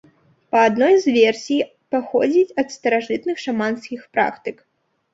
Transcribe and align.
Па 0.53 0.61
адной 0.69 0.93
з 1.03 1.13
версій, 1.17 1.59
паходзіць 1.97 2.55
ад 2.65 2.75
старажытных 2.79 3.35
шаманскіх 3.47 4.13
практык. 4.19 4.57